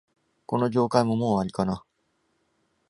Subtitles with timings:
[0.47, 1.85] この業界も、もう終わりかな